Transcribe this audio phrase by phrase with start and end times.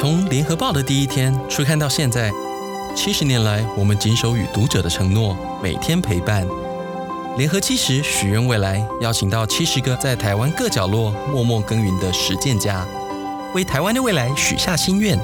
[0.00, 2.32] 从联合报的第一天出刊到现在，
[2.96, 6.48] 七十年来，我们谨守与读者的承诺，每天陪伴。
[7.36, 12.82] 联合七十许愿未来，邀请到七十个在台湾各角落默默耕耘的实践家，
[13.52, 15.18] 为台湾的未来许下心愿。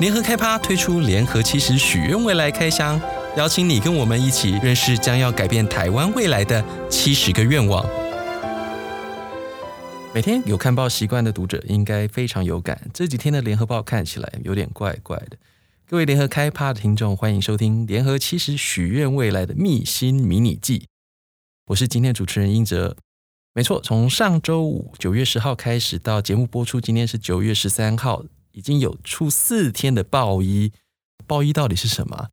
[0.00, 2.98] 联合开趴推出联合七十许愿未来开箱，
[3.36, 7.84] 邀请你跟我们一起认识将要改变台湾未来的七十个愿望。
[10.14, 15.38] 每天有看报习惯的读者应该非常有感，这几天的联合报看起来有点怪怪的。
[15.86, 20.86] 各位联合开趴的听众，欢迎收听联合七十许愿未来的密心迷你记。
[21.68, 22.94] 我是今天主持人英哲。
[23.54, 30.72] 没错，从上周五九月十号开始到节目播出，今天是九月十三号，已经有出四天的报衣。
[31.26, 32.28] 报衣到底是什么？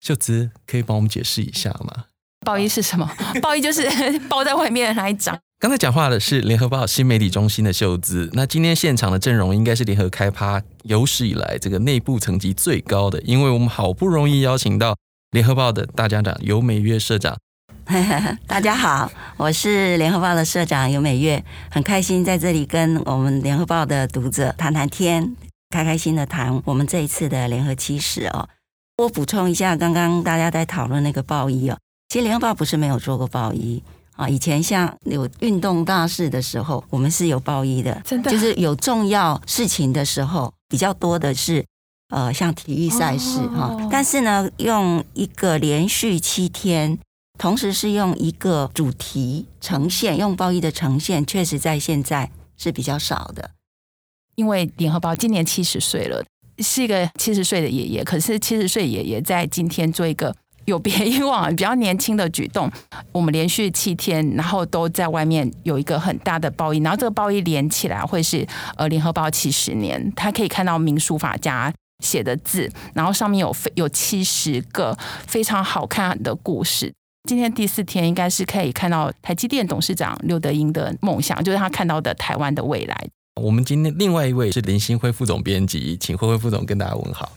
[0.00, 2.06] 秀姿可以帮我们解释一下吗？
[2.44, 3.08] 报衣是什么？
[3.40, 3.88] 报衣就是
[4.28, 5.40] 包在外面那一张。
[5.60, 8.30] 刚才讲话的是联合报新媒体中心的秀姿。
[8.32, 14.96] 那今天现场的阵容应该是联合开趴有史以来这个内部层级最高的，因为我们好不容易邀请到
[15.32, 17.36] 联合报的大家长游美月社长。
[18.48, 25.36] 大家好，我是联合报的社长游美月，很开心在这里跟我们联合报的读者谈谈天，
[25.68, 28.48] 开开心的谈我们这一次的联合七十哦。
[28.96, 31.76] 我补充一下，刚刚大家在讨论那个报衣哦，
[32.08, 33.82] 其实联合报不是没有做过报衣。
[34.20, 41.64] 啊，以前像有运动大事的时候，我们是有报一的，真的，就是有重要事情的时候，比较多的是，
[42.10, 43.88] 呃，像体育赛事哈、哦。
[43.90, 46.98] 但是呢，用一个连续七天，
[47.38, 53.52] 同时是用一个主题呈现，用报一的呈现，确实在现在是比较少的。
[54.34, 56.22] 因为联合报今年七十岁了，
[56.58, 60.36] 是一个七十岁的爷爷，可是七十岁爷爷在今天做一个。
[60.70, 62.70] 有别以往 比较年轻的举动，
[63.12, 68.46] 我们连续七天，然后都在外面有一个很大的报衣，然后这个报衣连起来会是
[68.76, 74.96] 呃联合报七十年，他可以看到名书法家写的字，然后上面有有七十个
[75.26, 76.92] 非常好看的故事。
[77.28, 82.96] 今天第四天应该是可以看到台积电董事长刘德英的梦想，就是他看到的台湾的未来。
[83.42, 87.30] 我们今天另外一位是林新辉副总编辑，请辉辉副总跟大家问好。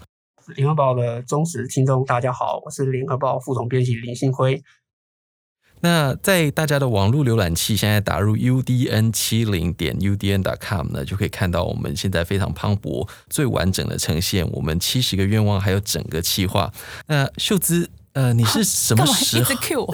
[0.48, 4.62] 联合报的忠实听众，大家好，我是联合报副总编辑林新辉。
[5.82, 16.72] 那在大家的网络浏览器现在打入 udn 七零点 udn.com 呢，就可以看到我们现在非常磅礴、最完整的呈现我们七十个愿望，还有整个企划。
[17.08, 19.94] 那秀芝，呃，你是什么时候？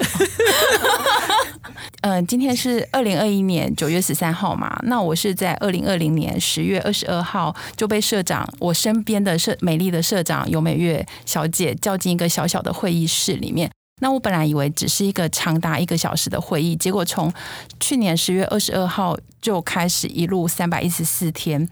[2.02, 13.70] 嗯、今天是二零二一年九月十三号嘛，那我是在二零二零年十月二十二号就被社长，我身边的社美丽的社长尤美月小姐叫进一个小小的会议室里面。
[14.02, 17.30] 那我本来以为只是一个长达一个小时的会议，结果从
[17.78, 21.68] 去年十月二十二号就开始一路三百一十四天。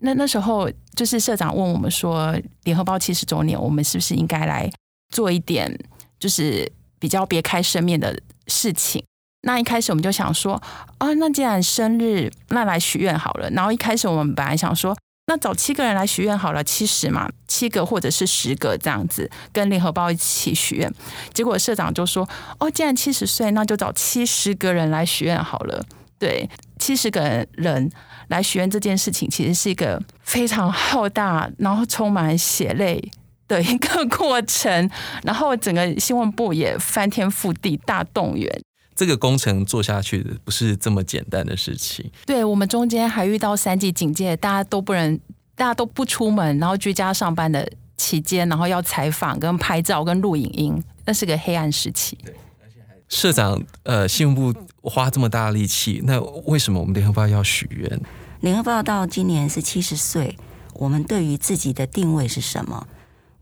[0.00, 4.70] 那那时候就是社长问我们说，联合报七十周年，我们是不是应该来
[5.08, 5.74] 做一点，
[6.20, 9.02] 就是比较别开生面的事情？
[9.48, 10.62] 那一开始我们就想说，
[10.98, 13.48] 啊，那既然生日，那来许愿好了。
[13.52, 14.94] 然后一开始我们本来想说，
[15.26, 20.92] 那找七个人来许愿好了，七十嘛，七个或者是十个这样子，跟联合报一起许愿。
[21.32, 25.82] 结果社长就说，哦，既然七十岁，那就找七十个人来许愿好了。
[26.18, 26.46] 对，
[26.78, 27.90] 七十个人
[28.28, 33.02] 来许愿这件事情，其实是一个非常浩大，然后充满血泪
[33.48, 34.90] 的一个过程。
[35.22, 38.60] 然后整个新闻部也翻天覆地大动员。
[38.98, 42.10] 这个工程做下去的不是这么简单的事情。
[42.26, 45.16] 对，我们中间还遇到三级警戒，大家都不能，
[45.54, 52.18] 大家都不出门，然后居家上班的期间，然后要采访、跟拍照、跟录影音，那是个黑暗时期。
[52.24, 58.00] 对，而且还社长，呃，信用部花这么大的力气，那为什么我们联合报要许愿？
[58.40, 60.36] 联合报到今年是七十岁，
[60.74, 62.88] 我们对于自己的定位是什么？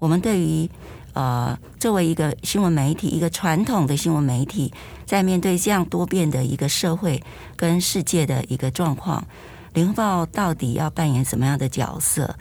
[0.00, 0.68] 我们对于。
[1.16, 4.70] 呃，作为一个新闻媒体，一个传统的新闻媒体，
[5.06, 7.22] 在面对这样多变的一个社会
[7.56, 9.26] 跟世界的一个状况，
[9.72, 12.36] 联合报到底要扮演什么样的角色？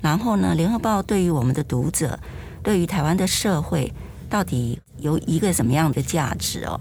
[0.00, 2.20] 然后呢，联合报对于我们的读者，
[2.62, 3.92] 对于台湾的社会，
[4.28, 6.80] 到底有一个什么样的价值哦？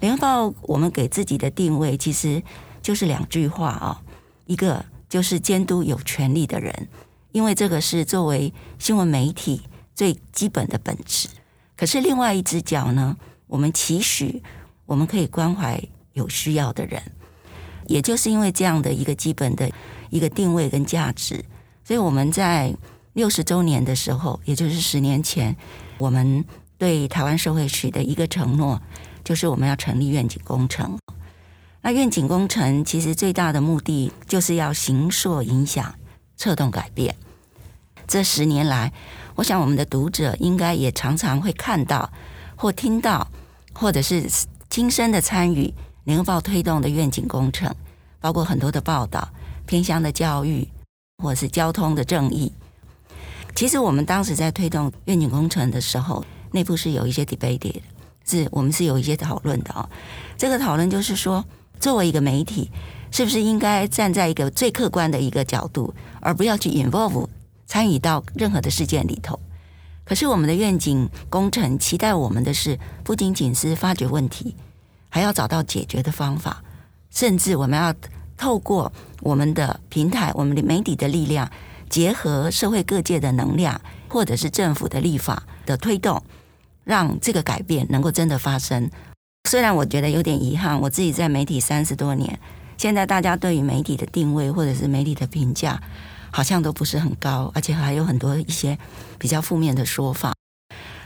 [0.00, 2.42] 联合报我们给自己的定位，其实
[2.80, 4.00] 就是两句话哦，
[4.46, 6.88] 一个就是监督有权力的人，
[7.32, 9.60] 因为这个是作为新闻媒体。
[9.98, 11.26] 最基本的本质，
[11.76, 13.16] 可是另外一只脚呢？
[13.48, 14.40] 我们期许
[14.86, 17.02] 我们可以关怀有需要的人，
[17.88, 19.68] 也就是因为这样的一个基本的
[20.10, 21.44] 一个定位跟价值，
[21.82, 22.72] 所以我们在
[23.14, 25.56] 六十周年的时候，也就是十年前，
[25.98, 26.44] 我们
[26.76, 28.80] 对台湾社会许的一个承诺，
[29.24, 30.96] 就是我们要成立愿景工程。
[31.82, 35.92] 那愿景工程其实最大的目的，就是要形塑影响
[36.36, 37.16] 策动改变。
[38.06, 38.92] 这十年来，
[39.38, 42.10] 我想我们的读者应该也常常会看到
[42.56, 43.24] 或听到，
[43.72, 44.28] 或者是
[44.68, 47.72] 亲身的参与联合报推动的愿景工程，
[48.20, 49.28] 包括很多的报道、
[49.64, 50.66] 偏乡的教育，
[51.22, 52.52] 或者是交通的正义。
[53.54, 57.82] 其实我们当时在推动愿景工程的时候，内部是有一些 debate 的，
[58.24, 59.88] 是我们是有一些讨论的哦。
[60.36, 61.44] 这个讨论就是说，
[61.78, 62.72] 作为一个媒体，
[63.12, 67.28] 是不是应该站在一个最客观的一个角度，而不要去 involve
[67.68, 69.38] 参与到任何的事件里头？
[70.04, 74.56] 可是我们的愿景工程期待我们的是，不仅仅是发掘问题，
[75.10, 76.64] 还要找到解决的方法，
[77.10, 77.94] 甚至我们要
[78.38, 81.50] 透过我们的平台、我们的媒体的力量，
[81.90, 83.78] 结合社会各界的能量，
[84.08, 86.22] 或者是政府的立法的推动，
[86.84, 88.90] 让这个改变能够真的发生。
[89.44, 92.40] 虽然我觉得有点遗憾，我自己在媒体三十多年，
[92.78, 95.82] 现在大家对于媒体的定位或者是媒体的评价，
[96.30, 98.78] 好像都不是很高，而且还有很多一些
[99.18, 100.34] 比较负面的说法。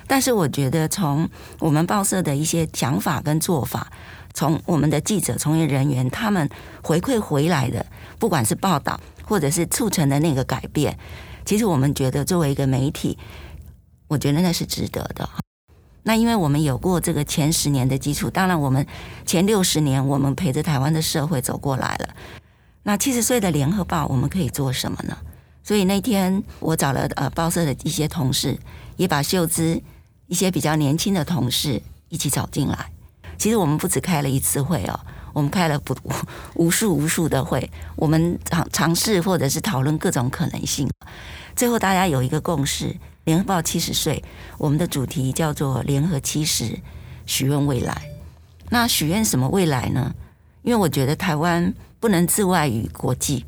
[0.06, 1.28] 但是我觉得，从
[1.58, 3.90] 我们报社的一些想法跟做法，
[4.34, 6.50] 从我们的记者、从业人员他们
[6.82, 7.86] 回馈回来的，
[8.18, 10.98] 不管是报道或者是促成的那个改变，
[11.46, 13.16] 其实我们觉得作为一个媒体，
[14.08, 15.28] 我觉得那是值得的。
[16.02, 18.84] 那因为我们有过这个前十年的基础，当然我们
[19.24, 22.08] 前六十年我们陪着台湾的社会走过来了。
[22.84, 25.16] 那七十岁的联合报，我们可以做什么呢？
[25.62, 28.58] 所以那天我找了呃报社的一些同事，
[28.96, 29.80] 也把秀芝
[30.26, 32.90] 一些比较年轻的同事一起找进来。
[33.38, 34.98] 其实我们不止开了一次会哦，
[35.32, 35.96] 我们开了不
[36.56, 40.90] 无数无数的会，我们尝尝试或者是讨论各种可能性。
[41.54, 44.24] 最后大家有一个共识：联合报七十岁，
[44.58, 46.80] 我们的主题叫做“联合七十，
[47.26, 48.02] 许愿未来”。
[48.70, 50.12] 那许愿什么未来呢？
[50.62, 51.72] 因为我觉得台湾。
[52.02, 53.46] 不能自外于国际，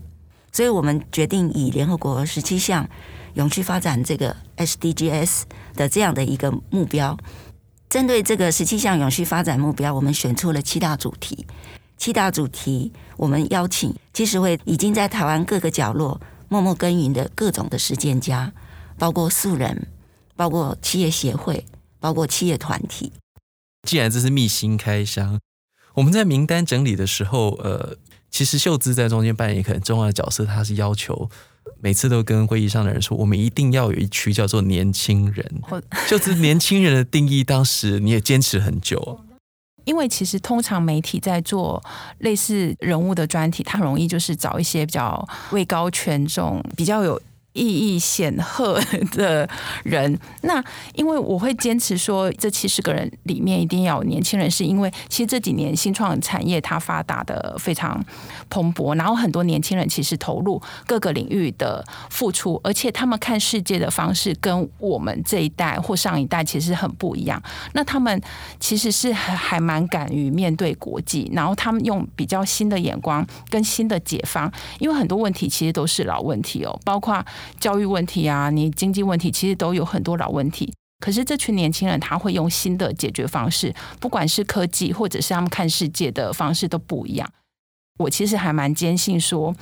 [0.52, 2.88] 所以我们决定以联合国十七项
[3.34, 5.42] 永续发展这个 SDGs
[5.74, 7.18] 的这样的一个目标，
[7.88, 11.44] 针对这个十七项永续发展目标，我们选出了七大主题。
[11.96, 18.52] 七大主题，我们邀请七十位已经在台湾各个角落默默耕耘的各种的实践家，
[18.96, 19.88] 包括素人，
[20.36, 21.66] 包括企业协会，
[21.98, 23.12] 包括企业团体。
[23.82, 25.40] 既然这是秘辛开箱，
[25.94, 27.96] 我们在名单整理的时候，呃。
[28.34, 31.30] 其实秀芝在中间扮演一个很重要的角色，她是要求
[31.80, 35.62] 每次都跟会议上的人说，我们一定要有一区叫做年轻人。
[36.10, 39.20] 秀芝年轻人的定义，当时你也坚持很久。
[39.84, 41.80] 因为其实通常媒体在做
[42.18, 47.22] 类似人物的专题，它容易就是找一些比较位高权重、比较有。
[47.54, 48.80] 意义显赫
[49.14, 49.48] 的
[49.84, 50.62] 人，那
[50.94, 58.04] 因为我会坚持说，这七十个人里面一定要有年轻人，是因为其实这几年新创产业它发达的非常
[58.50, 67.40] 蓬勃，然后很多年轻人其实投入各个领域的付出，而且他们看世界的方式跟我们这一代或上一代其实很不一样。
[67.72, 68.20] 那他们
[68.58, 77.24] 其实是还还蛮敢于面对国际，然后他们用比较新的眼光跟新的解方，因为很多问题其实都是老问题哦，包括。
[77.58, 80.72] 教育问题啊，你经济问题其实都有很多老问题。
[81.00, 87.30] 可是这群年轻人他会用新的解决方式，不管是科技或者是他们看世界的方式都不一样。
[87.98, 89.54] 我其实还蛮坚信说，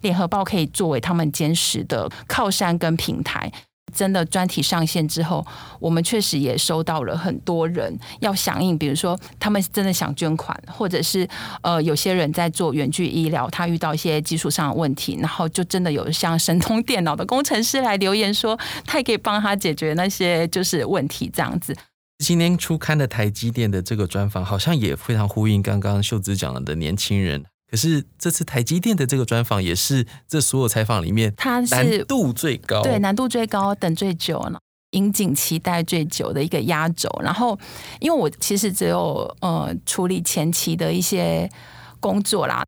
[0.00, 3.52] 联合报可以作为他们坚实的靠山跟平台。
[3.92, 5.44] 真的专题上线之后，
[5.78, 11.28] 我们确实也收到了很多人要响应，比如说他们真的想捐款，或者是
[11.62, 21.76] 呃有些人在做远距医疗，他遇到一些技术上的问题，然后就真的有像神通电脑的工程师来留言说，他也可以帮他解决那些就是问题这样子。
[22.18, 27.44] 今天初刊的台积电的这个专访，好像也非常呼应刚刚秀枝讲了的年轻人。
[27.72, 34.60] 可是这次台积电的这个专访也是这所有采访里面，它是难度最高，对，难度最高，等最久了，
[34.90, 37.08] 引颈期待最久的一个压轴。
[37.24, 37.58] 然后，
[37.98, 41.50] 因为我其实只有呃处理前期的一些
[41.98, 42.62] 工作啦，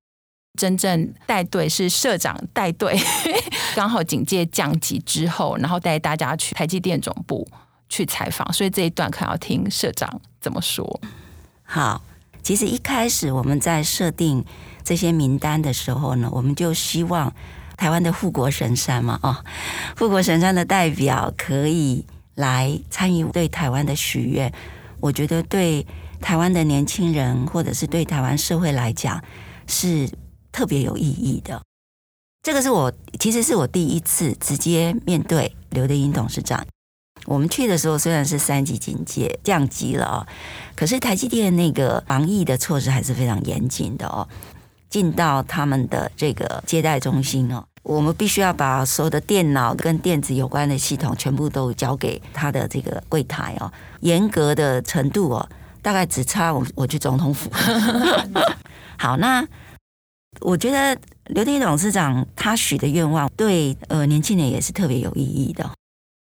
[0.59, 2.99] 真正带队是社长带队，
[3.77, 7.47] 刚好警戒降级之后，然后带大家去台积电总部
[7.91, 10.99] 去采访，所以这一段可能要听社长怎么说。
[11.63, 12.03] 好，
[12.43, 14.43] 其实一开始我们在设定。
[14.85, 17.33] 这些名单的时候呢，我们就希望
[17.77, 19.37] 台湾的护国神山嘛，哦，
[19.99, 24.53] 护国神山的代表可以来参与对台湾的许愿。
[25.01, 25.87] 我觉得对
[26.21, 29.23] 台湾的年轻人或者是对台湾社会来讲
[29.67, 30.09] 是
[30.53, 31.61] 特别有意义的。
[32.43, 36.65] 这个是我其实是我第一次直接面对刘德英董事长。
[37.27, 40.27] 我们去的时候虽然是三级警戒降级了哦，
[40.77, 44.29] 可是台积电那个防疫的措施还是非常严谨的哦。
[44.95, 53.69] 进到他们的这个接待中心哦，我们必须要把所有的电脑跟电子有关的系统全部都交给他的这个柜台哦。
[54.03, 55.49] 严格的程度哦，
[55.83, 57.51] 大概只差我我去总统府。
[58.97, 59.45] 好，那
[60.41, 60.97] 我觉得
[61.27, 65.69] 刘德音董事长他许的愿望对呃年轻人也是特别有意义的。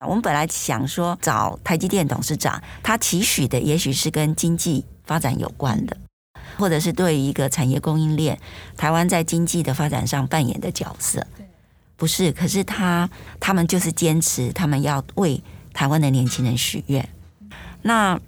[0.05, 5.97] 我们本来想说找台积电董事长，他期许的也许是跟经济发展有关的，
[6.59, 8.37] 或者是对于一个产业供应链，
[8.77, 11.25] 台湾在经济的发展上扮演的角色。
[11.95, 15.41] 不是，可是他他们就是坚持，他们要为
[15.73, 17.09] 台湾的年轻人许愿。
[17.81, 18.19] 那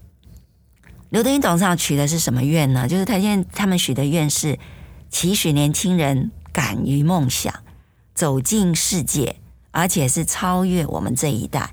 [1.10, 2.88] 刘德英董事长许的是什么愿呢？
[2.88, 4.58] 就是他现在他们许的愿是
[5.10, 7.54] 期许年轻人敢于梦想，
[8.16, 9.36] 走进世界。
[9.74, 11.72] 而且是超越我们这一代。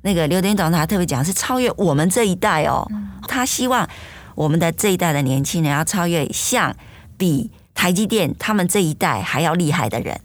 [0.00, 2.90] 那个刘德英董事长特别讲是超越我们这一代哦。
[3.28, 3.86] 他希望
[4.38, 6.76] 我们的这一代的年轻人要超越像
[7.16, 10.20] 比台积电他们这一代还要厉害的人。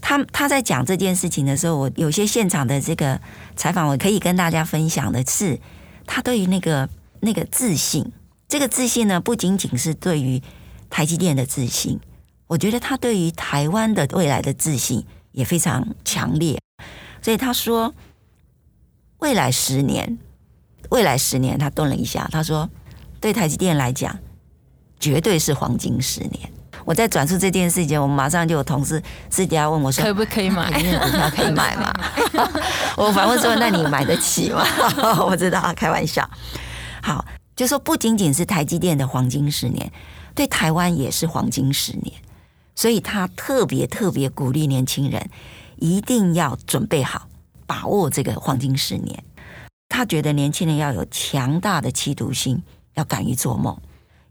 [0.00, 3.20] 他他在讲这件事情的时候，我有些现场的这个
[3.54, 5.60] 采访，我可以跟大家分享的是，
[6.06, 6.88] 他对于那个
[7.20, 8.10] 那个自信，
[8.48, 10.42] 这个自信呢，不仅仅是对于
[10.90, 12.00] 台积电的自信，
[12.48, 15.06] 我觉得他对于台湾的未来的自信。
[15.32, 16.58] 也非常强烈，
[17.20, 17.94] 所以他说，
[19.18, 20.16] 未来十年，
[20.90, 22.68] 未来十年，他顿了一下，他说，
[23.20, 24.16] 对台积电来讲，
[24.98, 26.52] 绝对是黄金十年。
[26.84, 30.70] 我在转述这件事情，我们马上就有同事私底下问我说，可不可以买？
[30.70, 31.92] 股票可以买吗？
[32.96, 34.64] 我反问说，那你买得起吗？
[35.26, 36.28] 我知道，开玩笑。
[37.02, 37.24] 好，
[37.56, 39.90] 就说不仅仅是台积电的黄金十年，
[40.34, 42.12] 对台湾也是黄金十年。
[42.76, 45.30] 所以他特别特别鼓励年轻人
[45.76, 47.26] 一定要准备好，
[47.66, 49.24] 把握这个黄金十年。
[49.88, 52.62] 他觉得年轻人要有强大的企图心，
[52.94, 53.76] 要敢于做梦，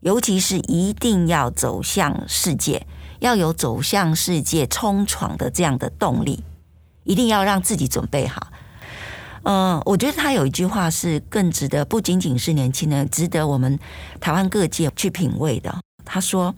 [0.02, 2.86] 尤其是一定要走向世界，
[3.20, 6.44] 要有走向世界冲闯的这样的动力，
[7.04, 8.48] 一定要让自己准备好。
[9.44, 13.80] 嗯，我觉得他有一句话是更值得，不仅仅是年轻人，值得我们
[14.20, 15.82] 台湾各界去品味的。
[16.04, 16.56] 他说。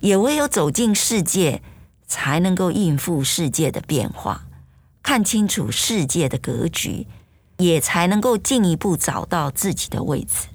[0.00, 1.62] 也唯有走进世界，
[2.06, 4.44] 才能够应付世界的变化，
[5.02, 7.06] 看清楚世界的格局，
[7.58, 10.48] 也才能够进一步找到自己的位置。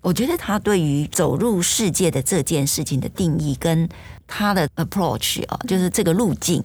[0.00, 3.88] 我觉得他对于走入世界的这件事情的定义，跟
[4.26, 6.62] 他的 approach 啊，就是这个路径，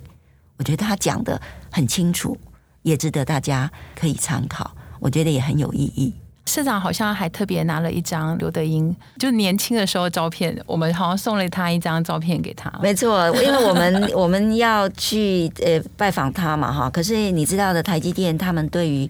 [0.58, 2.38] 我觉得他讲的很清楚，
[2.82, 4.76] 也值得大家可以参考。
[5.00, 6.14] 我觉得也很有意义。
[6.46, 12.70] 社长好像还特别拿了一张刘德英，就年轻的时候的照片，我们好像送了他一张照片给他。
[12.82, 16.90] 没错，因为我们 我们要去呃拜访他嘛哈。
[16.90, 19.10] 可是你知道的，台积电他们对于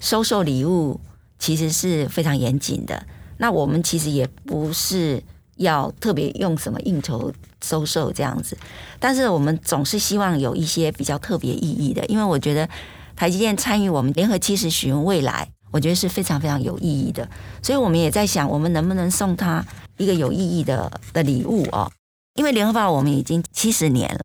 [0.00, 1.00] 收受礼物
[1.38, 3.06] 其实是非常严谨的。
[3.38, 5.22] 那我们其实也不是
[5.56, 8.58] 要特别用什么应酬收受这样子，
[8.98, 12.68] 但是我们总是希望有一些比较特别意义的，因为我觉得
[13.14, 15.48] 台积电参与我们联合七十许愿未来。
[15.72, 17.28] 我觉得是非常非常有意义的，
[17.62, 19.64] 所以我们也在想，我们能不能送他
[19.98, 21.88] 一个有意义的的礼物哦？
[22.34, 24.20] 因为联合报我们已经七十年了，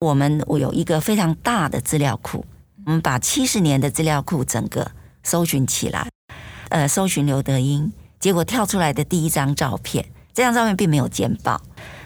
[0.00, 2.44] 我们我有一个非常大的资料库，
[2.88, 4.92] 我们把七十年的资料库整个
[5.22, 6.08] 搜寻起来，
[6.70, 11.60] 呃，搜寻刘德英，结果跳出来的第一张照片，这张照片并没有见报，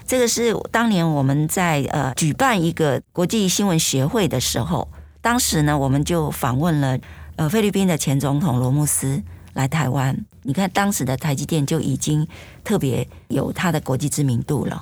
[0.05, 4.89] 这个是当年我们在呃举办一个国际新闻学会的时候，
[5.21, 6.99] 当时呢我们就访问了。
[7.37, 9.23] 呃，菲律宾的前总统罗慕斯
[9.53, 12.27] 来台湾，你看当时的台积电就已经
[12.63, 14.81] 特别有他的国际知名度了。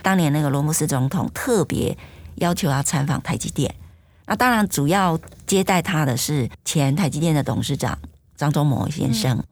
[0.00, 1.98] 当年那个罗慕斯总统特别
[2.36, 3.74] 要求要参访台积电，
[4.30, 7.98] 那当然主要接待他的是前台积电的董事长
[8.36, 9.42] 张忠谋先生。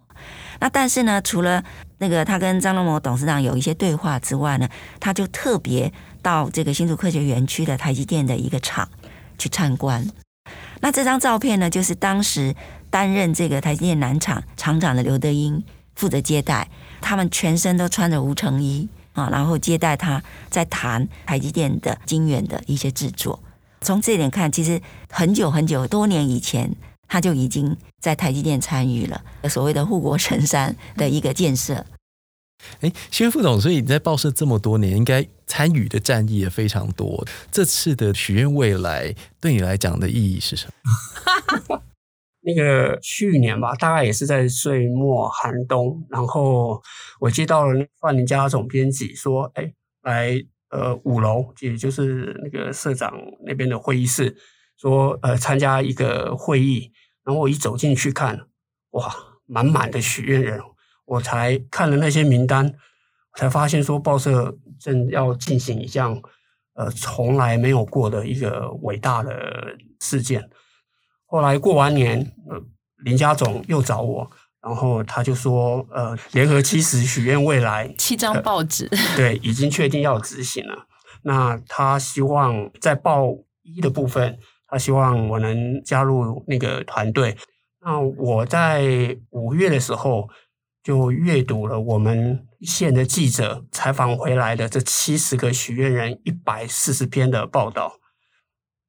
[0.61, 1.65] 那但是呢，除了
[1.99, 4.69] 那个他跟张忠谋董事长有一些对话之外呢，
[5.01, 5.93] 他就特别
[6.23, 8.89] 到这个新竹科学园区的台积电的一个厂
[9.37, 10.09] 去参观。
[10.81, 12.55] 那这张照片呢，就是当时
[12.89, 15.61] 担任这个台积电南厂厂长的刘德英
[15.97, 16.71] 负责接待，
[17.01, 23.43] 他们全身都穿着无尘衣啊，然后接待他，在谈台积电的晶圆的一些制作。
[23.81, 24.81] 从这一点看，其实
[25.11, 26.75] 很久很久多年以前，
[27.07, 31.87] 他就已经在台积电参与了所谓的护国神山的一个建设。
[32.81, 37.25] 哎，新任副总，所以你在报社这么多年，应该参与的战役也非常多。
[37.53, 40.67] 这次的许愿未来对你来讲的意义是什
[41.69, 41.83] 么？
[42.41, 46.83] 那个去年吧，大概也是在岁末寒冬，然后
[47.21, 53.13] 我接到了范林家总编辑说：“哎，来呃五楼，也就是那个社长
[53.45, 54.37] 那边的会议室，
[54.77, 56.93] 说呃参加一个会议。”
[57.25, 58.47] 然后我一走进去看，
[58.93, 60.61] 哇，满满的许愿人。
[61.05, 62.75] 我才看了那些名单，
[63.37, 66.23] 才发现说报社正要进行一项
[66.75, 70.49] 呃从来没有过的一个伟大的事件。
[71.27, 72.63] 后来过完年，呃，
[73.05, 74.31] 林家总又找我，
[74.63, 80.87] 然后他就说，呃，联合七十许愿未来七张报纸，呃，对，已经确定要执行了。
[81.23, 83.27] 那他希望在报
[83.63, 87.37] 一的部分，他希望我能加入那个团队。
[87.81, 90.29] 那我在五月的时候
[90.83, 97.99] 就阅读了我们县的记者采访回来的这七十个许愿人一百四十篇的报道，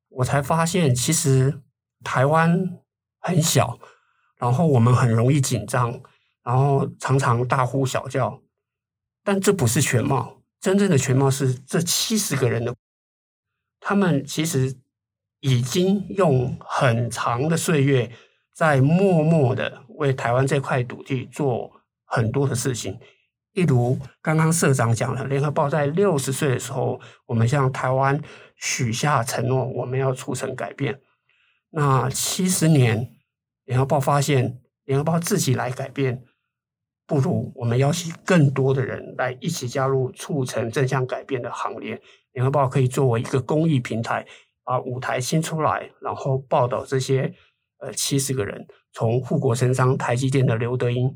[0.10, 1.62] 我才发现其实。
[2.02, 2.80] 台湾
[3.20, 3.78] 很小，
[4.40, 6.02] 然后我们很容易紧张，
[6.44, 8.42] 然后常常大呼小叫，
[9.24, 10.42] 但这不是全貌。
[10.60, 12.76] 真正的全貌是这七十个人的，
[13.80, 14.76] 他们其实
[15.40, 18.12] 已经用很长的岁月，
[18.54, 21.72] 在默默的为台湾这块土地做
[22.04, 23.00] 很多的事情。
[23.54, 28.22] 例如刚刚社长讲了，联合报在六十岁的时候，我们向台湾
[28.56, 31.00] 许下承诺，我们要促成改变。
[31.72, 33.16] 那七十年，
[33.70, 36.24] 联合报发现，联合报自己来改变，
[37.06, 42.02] 不如我们邀请更多的人来一起加入促成正向改变的行列。
[42.32, 44.26] 联合报可以作为一个公益平台，
[44.64, 47.32] 把舞台新出来，然后报道这些
[47.78, 51.16] 呃七十个人，从护国神商台积电的刘德英，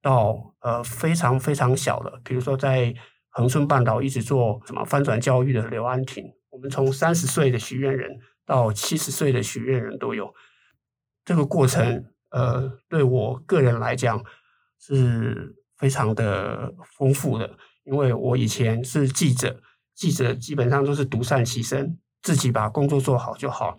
[0.00, 2.94] 到呃非常非常小的，比如说在
[3.30, 8.20] 恒春半岛一直做什么翻转教育的刘安婷，我们从三十岁的许愿人。
[8.46, 10.34] 到七十岁的许愿人都有，
[11.30, 14.20] 这个过程，呃，对我个人来讲
[14.80, 19.62] 是非常的丰富的，因为我以前是记者，
[19.94, 23.78] 记者基本上都是独善其身，自己把工作做好就好。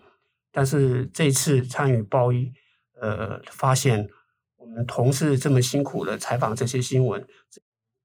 [0.50, 2.50] 但是这次参与报一，
[2.98, 4.08] 呃，发现
[4.56, 7.22] 我们同事这么辛苦的采访这些新闻，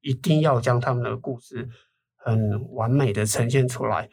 [0.01, 1.69] 一定要将他们的故事
[2.17, 4.09] 很完美的呈现出来。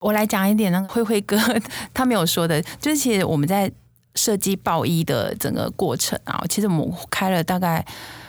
[0.00, 1.38] 我来讲一点呢，辉辉哥
[1.94, 3.72] 他没有说的，就是其实我们在
[4.16, 7.86] 设计报一的整个过程啊，其实我们开了大概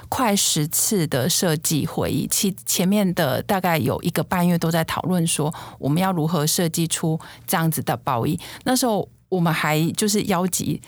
[0.10, 8.40] 快十次的设计会议，其前面的大概有一个半月都在讨论说我们要如何设计出这样子的报一。
[8.64, 10.82] 那时候我们还就是邀集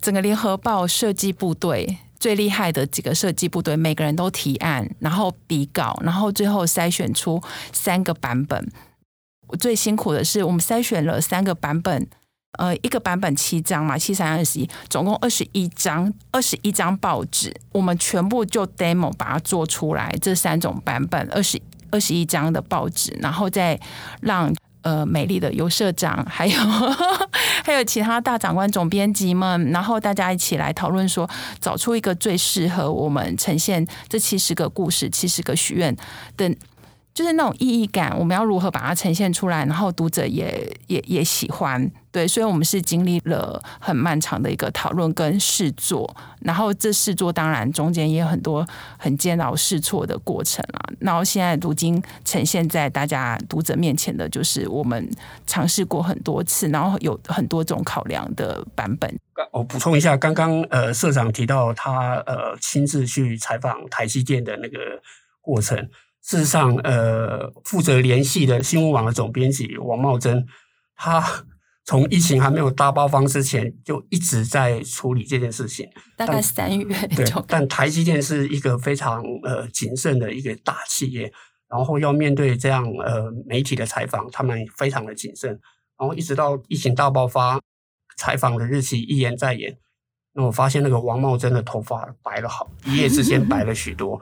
[0.00, 7.40] 整个联合报设计部队最厉害的几个设计部队，每个人都提案，然后比稿，然后最后筛选出
[7.72, 8.68] 三个版本。
[9.46, 12.08] 我最辛苦的是，我们筛选了三个版本，
[12.52, 23.78] 呃，一个版本七张嘛，七三二十一，总共二十一张，二十一张报纸，我们全部就 demo 把它做出来，这三种版本，二十二十一张的报纸，然后再
[24.22, 26.58] 让呃美丽的游社长，还有
[27.64, 31.28] 还有其他大长官、总编辑们，然后大家一起来讨论说，
[31.60, 35.94] 找出一个最适合我们呈现这七十个故事、七十个许愿
[36.36, 36.52] 的。
[37.18, 46.08] 就是那种意义感，我们要如何把它呈现出来，然后读者也也也喜欢，对，所以我们是经历了很漫长的一个讨论跟试作，
[46.42, 48.64] 然后这试作当然中间也有很多
[48.96, 55.10] 很煎熬试错的过程啊，然后现在如今呈现在大家读者面前的，就是我们
[55.44, 59.12] 尝试过很多次，然后有很多种考量的版本。
[59.50, 64.78] 我补充一下，刚刚呃社长提到他呃亲自去采访台积电的那个
[65.40, 65.88] 过程。
[66.28, 70.44] 事实上，呃，负责联系的新闻网的总编辑王茂珍，
[70.94, 71.24] 他
[71.86, 75.88] 从疫情还没有大爆发之前，就一直在处理这件事情。
[76.18, 77.06] 大概三月。
[77.16, 81.32] 对，但台积电是一个非常呃谨慎的一个大企业，
[81.66, 85.58] 然后要面对这样呃媒体的采访，他们非常的谨慎。
[85.98, 87.58] 然后一直到疫情大爆发，
[88.18, 89.74] 采访的日期一延再延。
[90.38, 94.20] 那我发现那个王茂珍的头发白了好，一夜之间白了许多，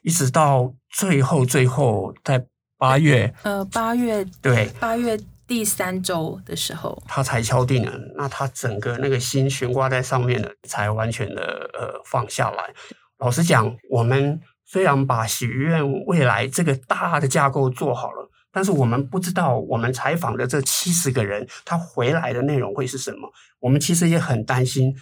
[0.00, 2.42] 一直到最后最后在
[2.78, 7.92] 八月，呃，八月对，八月第三周的时候，他才敲定了。
[8.16, 12.72] 那他整个那个心悬挂在上面的，才完全的呃放下来。
[13.18, 23.30] 老实讲，我们虽然把许愿未来这个大的架构做好了，但是我们不知道我们采访的这七十个人他回来的内容会是什么。
[23.60, 24.96] 我们其实也很担心。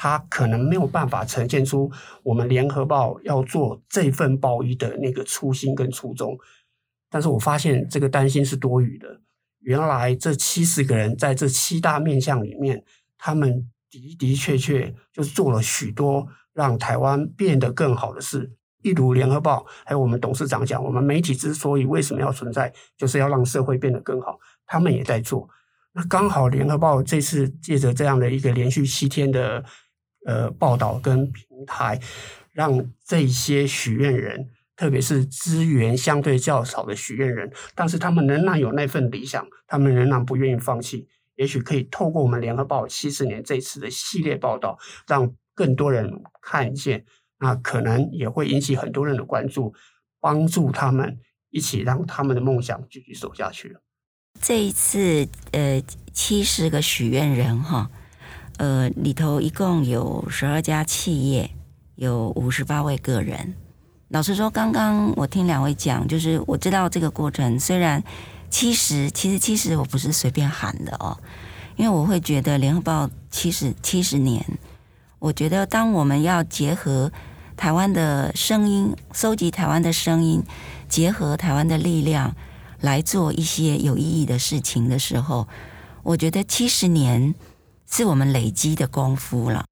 [0.00, 1.90] 他可能没有办法呈现出
[2.22, 6.38] 我们联合报要做这份报一的那个初心跟初衷，
[7.10, 9.20] 但是我发现这个担心是多余的。
[9.58, 12.84] 原来这七十个人在这七大面向里面，
[13.18, 18.52] 他们的的确确就是做了许多让台湾变得更好的事。
[18.82, 25.48] 例如联合报，还有我们董事长讲，我们媒体之所以为什么要存在，就是要让社会变得更好，他们也在做。
[25.92, 29.64] 那刚好联合报这次借着这样的一个连续七天的。
[30.28, 31.98] 呃，报道跟平台，
[32.52, 41.08] 让这些许愿人特别是资源相对较少的许愿人，但是他们仍然有那份理想，他们仍然不愿意放弃。
[41.36, 47.06] 也许可以透过我们联合报七十年这次的系列报道，让更多人看见，
[47.38, 49.72] 那可能也会引起很多人的关注，
[50.20, 53.74] 帮助他们一起让他们的梦想继续走下去。
[54.42, 57.90] 这一次，呃，七十个许愿人哈，
[58.58, 61.50] 呃，里头一共有十二家企业，
[61.96, 63.54] 有五十八位个人。
[64.08, 68.02] 老实说，刚刚我听两位讲，就是我知道这个过程，虽然
[68.50, 71.16] 七十，其实七十我不是随便喊的哦，
[71.76, 74.44] 因为我会觉得联合报七十七十年，
[75.18, 77.10] 我觉得当我们要结合
[77.56, 80.42] 台湾的声音，收集台湾的声音，
[80.88, 82.36] 结合台湾的力量。
[82.80, 85.48] 来做一些有意义的事情的时候，
[86.04, 87.34] 我觉得七十年
[87.90, 89.64] 是我们累积的功夫了。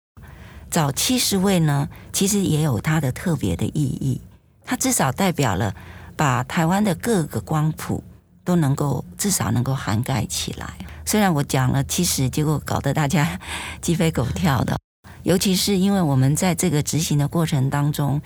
[0.71, 4.21] 找七十位呢，其实也有它的特别的意义。
[4.65, 5.75] 它至少代表了
[6.17, 8.03] 把台湾的各个光谱
[8.43, 10.75] 都能够至少能够涵盖起来。
[11.05, 13.41] 虽然我讲了七十，结果搞得大家
[13.81, 14.77] 鸡飞狗跳的，
[15.23, 18.21] 尤其是因为我们在这个执行的过程当中，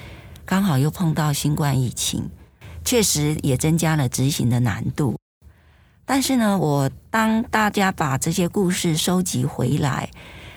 [0.47, 2.31] 刚好又碰到新冠疫情。
[2.83, 5.15] 确实也增加了执行的难度，
[6.13, 10.11] 但是呢，我当大家把这些故事收集回来，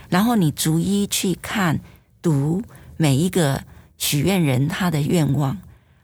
[0.10, 1.80] 然后你逐一去看
[2.24, 2.64] 读
[2.98, 3.64] 每一个
[4.00, 5.60] 许愿人他的愿望，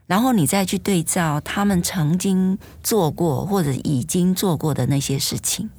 [0.06, 5.72] 然后你再去对照他们曾经做过或者已经做过的那些事情，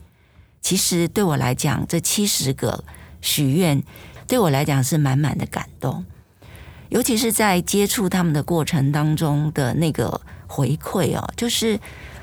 [0.60, 2.82] 其实对我来讲，这七十个
[3.20, 3.84] 许愿
[4.26, 6.04] 对我来讲是满满的感动。
[6.88, 11.78] 尤其是在接触他们的过程当中的那个回馈哦，就是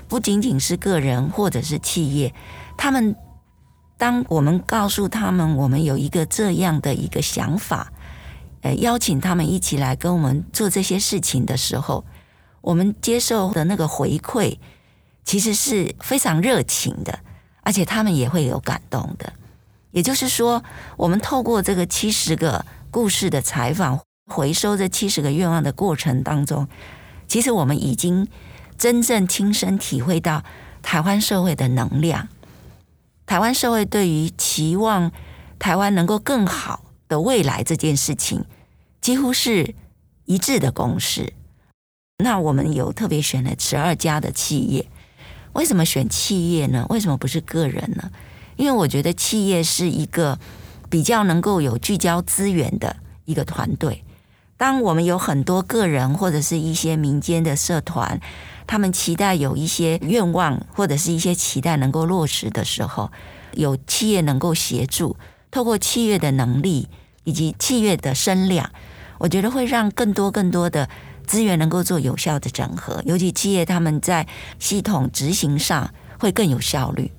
[0.08, 2.34] 不仅仅是个人或者是企业，
[2.78, 3.16] 他们
[3.98, 7.92] 当我们告诉他们我们有一个这样的一个想法，
[8.62, 12.06] 呃，邀请他们一起来跟我们做这些事情的时候，
[12.62, 14.58] 我们接受的那个回馈
[15.24, 17.20] 其实是非常热情的，
[17.62, 19.34] 而且他们也会有感动的。
[19.92, 20.64] 也就是说，
[20.96, 24.00] 我们透过这个七十个故事的采访。
[24.30, 26.68] 回收这七十个愿望的过程当中，
[27.30, 28.28] 其实我们已经
[28.78, 30.44] 真正亲身体会到
[30.82, 32.28] 台湾社会的能量。
[33.26, 35.12] 台湾社会对于期望
[35.60, 38.46] 台湾能够更好的未来这件事情，
[39.02, 39.76] 几乎是
[40.26, 41.34] 一致的共识。
[42.24, 44.88] 那我们有特别选了十二家的企业，
[45.54, 46.86] 为什么选企业呢？
[46.90, 48.12] 为什么不是个人呢？
[48.56, 50.40] 因为我觉得企业是一个
[50.90, 54.04] 比较能够有聚焦资源的一个团队。
[54.58, 58.20] 当我们有很多个人或者是一些民间的社团，
[58.68, 63.10] 他们期待有一些愿望或者是一些期待能够落实的时候，
[63.54, 65.16] 有企业能够协助，
[65.50, 66.90] 透过企业的能力
[67.24, 68.70] 以及企业的声量，
[69.18, 70.90] 我觉得会让更多更多的
[71.26, 74.28] 资源能够做有效的整合，尤其企业他们在
[74.60, 77.12] 系统执行上会更有效率。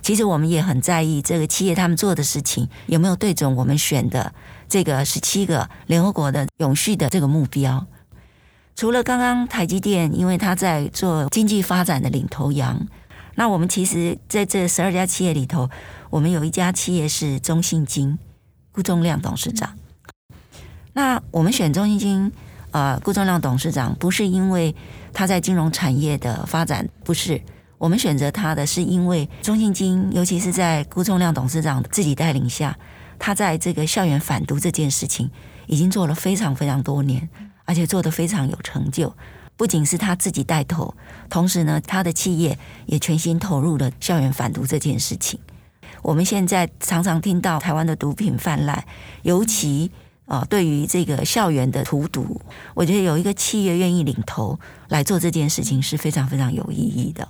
[0.00, 4.32] 其实我们也很在意这个企业他们做的事情有没有对准我们选的。
[4.66, 7.86] 这个十七个联合国的永续的这个目标，
[8.74, 12.86] 除了刚刚台积电，因为它在做经济发展的领头羊，
[13.34, 15.70] 那我们其实在这十二家企业里头，
[16.10, 18.18] 我们有一家企业是中信金，
[18.72, 19.78] 顾仲亮董事长。
[20.94, 22.32] 那我们选中信金，
[22.70, 24.74] 呃，顾仲亮董事长不是因为
[25.12, 27.40] 他在金融产业的发展，不是，
[27.78, 32.76] 我们选择他的是因为中信金，尤其是在顾仲亮董事长自己带领下。
[33.18, 35.30] 他在这个校园反毒这件事情
[35.66, 37.28] 已经做了非常非常多年，
[37.72, 39.16] 而且做得非常有成就。
[39.56, 40.94] 不仅是他自己带头，
[41.30, 45.40] 同时呢，他的企业也全心投入了校园反毒这件事情。
[46.02, 48.84] 我们现在常常听到台湾的毒品泛滥，
[49.22, 49.90] 尤其
[50.26, 52.42] 啊，对于这个校园的荼毒，
[52.74, 57.26] 我觉得有一个企业愿意领头来做这件事情是非常非常有意义的。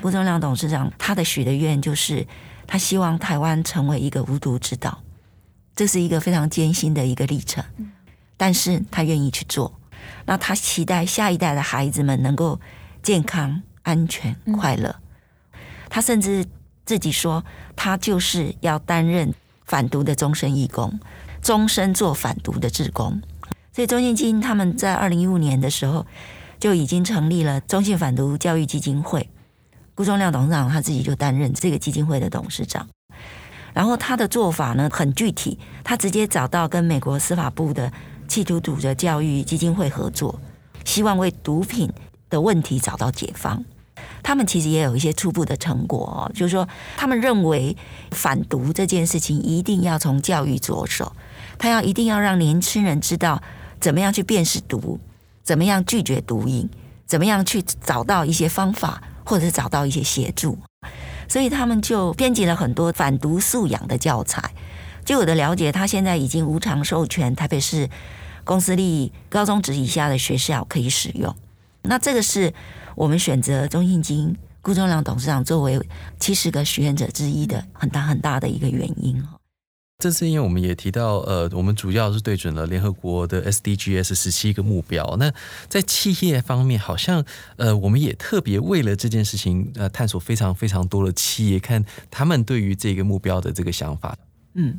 [0.00, 2.24] 顾仲亮董事长他的许的愿就是，
[2.68, 5.02] 他希望台湾成为一个无毒之岛。
[5.74, 7.64] 这是一个非常艰辛的一个历程，
[8.36, 9.72] 但是他愿意去做。
[10.24, 12.60] 那他期待下一代的孩子们能够
[13.02, 14.96] 健康、安全、快乐。
[15.88, 16.44] 他甚至
[16.84, 17.44] 自己说，
[17.74, 19.32] 他就是要担任
[19.64, 20.98] 反毒的终身义工，
[21.40, 23.20] 终身做反毒的志工。
[23.72, 26.06] 所以中信金他们在二零一五年的时候
[26.58, 29.28] 就已经成立了中信反毒教育基金会，
[29.94, 32.88] 顾忠亮董事长他自己就担任这个基金会的董事长。
[33.72, 37.92] 然后他的做法呢，很具体，他直接找到跟美国司法部的
[38.26, 40.38] 企图组织教育基金会合作，
[40.84, 41.90] 希望为毒品
[42.28, 43.64] 的问题找到解方。
[44.22, 47.76] 他们其实也有一些初步的成果，就是说他们认为
[48.10, 51.12] 反毒这件事情一定要从教育着手，
[51.58, 53.40] 他要一定要让年轻人知道
[53.80, 54.98] 怎么样去辨识毒，
[55.42, 56.68] 怎么样拒绝毒瘾，
[57.06, 60.58] 怎么样去找到一些方法，或者是找到一些协助。
[61.28, 64.52] 所以他们就编辑了很多反毒素养的教材。
[65.06, 67.88] 据我的了解，他现在已经无偿授权台北市
[68.42, 71.32] 公私立高中职以下的学校可以使用。
[71.82, 72.52] 那这个是
[72.96, 75.80] 我们选择中信金顾忠良董事长作为
[76.18, 79.22] 七十个许愿者之一的很大很大的一个原因。
[79.98, 85.16] 这次因为我们也提到，呃，我们主要是对准了联合国的 SDGs 十七个目标。
[85.20, 85.32] 那
[85.68, 87.24] 在企业方面，好像
[87.56, 94.18] 呃，我们也特别为了这件事情，呃，探索非常非常多的企业，看他们对于这个目标的这个想法。
[94.58, 94.78] 嗯，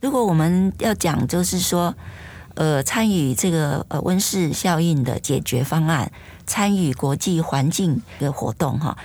[0.00, 1.94] 如果我们要讲，就是说，
[2.54, 6.10] 呃，参与这个呃温室效应的解决方案，
[6.46, 8.96] 参与国际环境的活动，哈，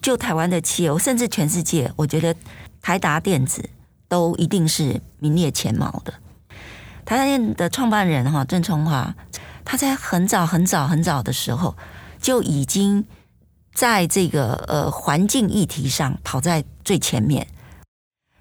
[0.00, 2.34] 就台湾的企业，甚至全世界，我觉得
[2.80, 3.70] 台达电子。
[4.08, 6.12] 都一定是名列前茅的。
[7.06, 9.14] 台达电的创办人哈郑聪华，
[9.64, 11.74] 他在很早很早很早的时候
[12.20, 13.06] 就已经
[13.72, 17.46] 在这个呃环境议题上跑在最前面。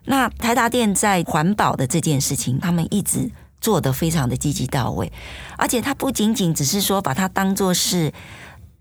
[0.05, 5.11] 那台达电在环保的这件事情，他们一直做得非常的积极到位，
[5.57, 8.11] 而且他不仅仅只是说把它当做是。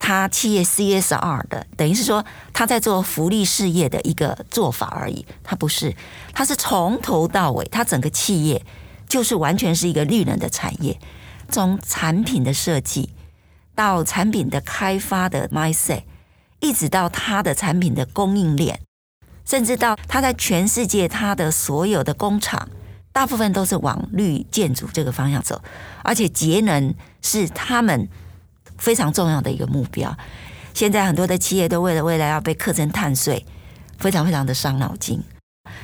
[0.02, 5.26] 他企业 CSR 的，等于是说他在做福利事业的一个做法而已。
[5.44, 5.94] 他不是，
[6.32, 8.64] 他是从头到尾，他整个企业
[9.06, 10.98] 就是完全是一个绿能的产业，
[11.50, 13.10] 从产品的设计
[13.74, 16.04] 到产品的开发的 mindset，
[16.60, 18.80] 一直到他的产品的供应链，
[19.50, 22.68] 甚至到他在全世界他的所有的工厂，
[23.12, 25.60] 大部分都是往绿建筑这个方向走，
[26.04, 28.08] 而且节能是他们。
[28.78, 30.16] 非常重要的一个目标。
[30.72, 33.44] 现在很多的企业都为了未来要被课征碳税，
[33.98, 35.22] 非常非常的伤脑筋。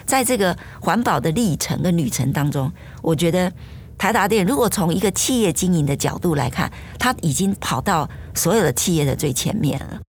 [0.06, 3.52] 在这个环保的历程跟旅程当中，我觉得
[3.98, 10.00] 台达电如果从一个企业经营的角度来看，它已经跑到所有的企业的最前面了。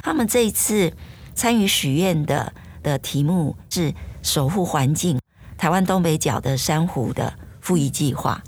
[0.00, 0.90] 他们这一次
[1.34, 5.18] 参与许愿的的题目是守护环境，
[5.56, 8.42] 台湾东北角的珊瑚的复育计划。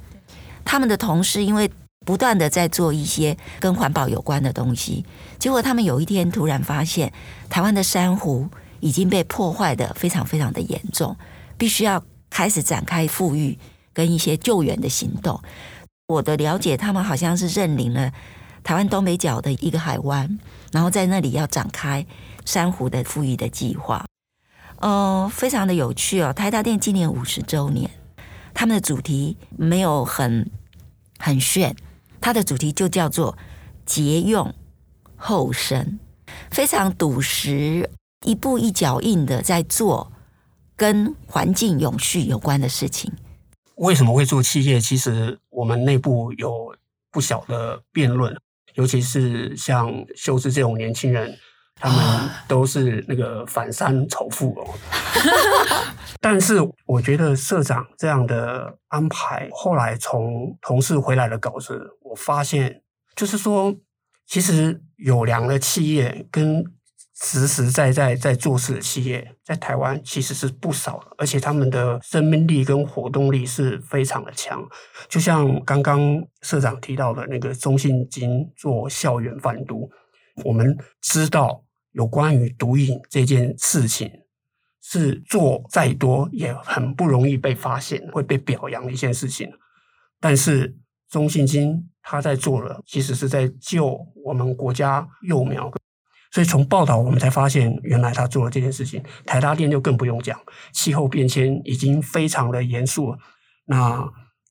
[0.65, 1.71] 他们的同事因为
[2.07, 5.05] 不断的在做一些跟环保有关的东西，
[5.39, 7.13] 结果他们有一天突然发现，
[7.49, 8.49] 台湾的珊瑚
[8.81, 11.17] 已经被破坏的非常非常的严重，
[11.57, 13.59] 必须要开始展开复育
[13.93, 15.41] 跟一些救援的行动。
[16.09, 18.13] 我的了解，他们好像是认领了
[18.63, 20.39] 台湾东北角的一个海湾，
[20.73, 22.05] 然后在那里要展开
[22.45, 24.05] 珊瑚的复育的计划。
[24.79, 26.33] 哦，非常的有趣哦！
[26.33, 27.91] 台大店今年五十周年，
[28.53, 30.51] 他们的主题没有很
[31.19, 31.75] 很炫。
[32.21, 33.37] 它的主题就叫做
[33.87, 34.55] 节用
[35.17, 35.99] 后生，
[36.51, 37.89] 非常笃实，
[38.27, 40.13] 一步一脚印的在做
[40.77, 43.13] 跟环境永续有关的事情。
[43.77, 44.81] 为什么会做企业？
[44.81, 46.75] 其实我们内部有
[47.11, 48.37] 不小的辩论，
[48.75, 51.39] 尤其是像秀枝这种年轻人。
[51.77, 54.75] 他们都是那个反三仇富哦，
[56.21, 56.57] 但是
[56.87, 62.83] 我觉得社长这样的安排，后来从同事回来的稿子，我发现
[63.15, 63.75] 就是说，
[64.27, 66.65] 其实有良的企业跟
[67.21, 74.65] 实实在在在做事的企业，在台湾其实是不少的，而且他们的生命力跟活动力是非常的强。
[75.09, 79.91] 就像刚刚社长提到的那个中信金做校园贩毒，
[80.45, 81.64] 我们知道。
[81.95, 84.11] 有关于毒瘾这件事情，
[84.83, 89.49] 是做再多也很不容易被发现、会被表扬的一件事情。
[90.21, 90.77] 但是
[91.09, 95.73] 中信金他在做了，其实是在救我们国家幼苗。
[96.33, 99.01] 所以从报道我们才发现，原来他做了这件事情。
[99.25, 100.37] 台达电就更不用讲，
[100.73, 103.19] 气候变迁已经非常的严肃了。
[103.67, 104.05] 那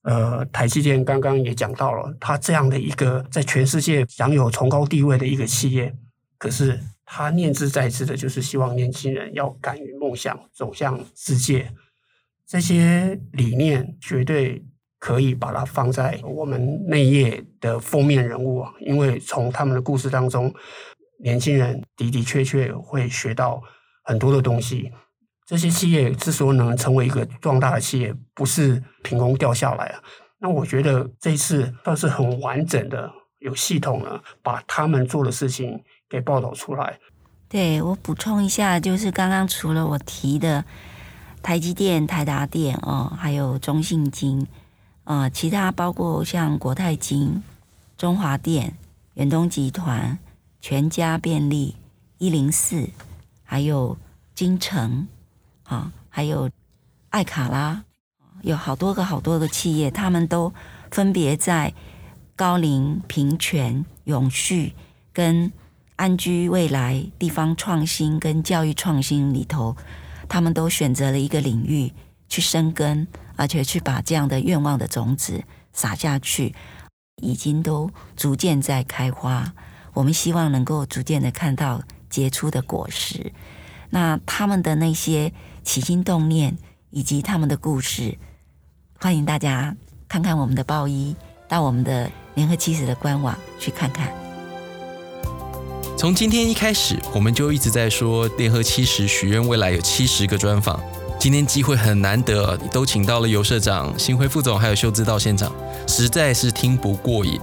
[0.04, 5.94] 呃，台积电刚刚也讲到了，他这样的一个在全世界享有崇高地位的一个企业，
[6.38, 6.80] 可是。
[7.06, 11.72] 他念兹在兹的，就是希望年轻人要敢于梦想，走向世界。
[12.46, 14.64] 这些理念绝对
[15.00, 20.54] 可以把它放在我们内页的封面人物啊，因为从他们的故事当中，
[21.22, 23.62] 年轻人的的确确会学到
[24.04, 24.92] 很多的东西。
[25.46, 30.02] 这些企业之所以能成为一个壮大的企业，不是凭空掉下来啊。
[30.40, 35.82] 那我觉得这一次算是很完整的、有系统的把他们做的事情。
[36.14, 37.00] 给报道出来。
[37.50, 40.64] 对，我补充一下，就是刚刚除了我提的
[41.42, 44.46] 台积电、台达电哦，还有中信金，
[45.06, 47.42] 呃，其他包括像国泰金、
[47.98, 48.78] 中华电、
[49.16, 50.20] 远东集团、
[50.62, 51.76] 全家便利、
[52.20, 52.88] 一零四，
[53.44, 53.98] 还有
[54.36, 55.08] 金城
[55.64, 56.48] 啊，还有
[57.10, 57.84] 爱卡拉，
[58.44, 60.54] 有好多个好多个企业，他们都
[60.92, 61.74] 分别在
[62.36, 64.74] 高龄、平权、永续
[65.12, 65.52] 跟
[65.96, 69.76] 安居未来、地方创新跟教育创新里头，
[70.28, 71.94] 他们都选择了一个领域
[72.28, 76.56] 去生根，而且去把这样的愿望的种子撒下去，
[77.22, 79.54] 已经都逐渐在开花。
[79.94, 83.32] 我们希望能够逐渐的看到结出的果实。
[83.92, 85.32] 那他们的那些
[85.64, 86.58] 起心动念
[86.90, 88.18] 以及他们的故事，
[89.00, 89.76] 欢迎大家
[90.08, 91.16] 看看我们的报一，
[91.48, 94.23] 到我们的联合七十的官网去看看。
[95.96, 100.80] 从今天一开始，我们就一直在说联合七十许愿未来有七十个专访。
[101.20, 105.50] 今天机会很难得，都请到了游社长、新辉副总还有秀芝到现场，
[105.88, 107.40] 实在是听不过瘾。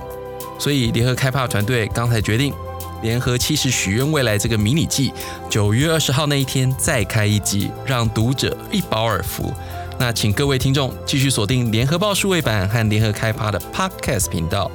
[0.58, 2.52] 所以联合开趴团队刚才决定，
[3.00, 5.14] 联合七十许愿未来这个迷你季，
[5.48, 9.50] 九月二十号那一天再开一集，让读者一饱耳福。
[9.98, 14.70] 那请各位听众继续锁定联合报数位版和联合开趴的 Podcast 频道。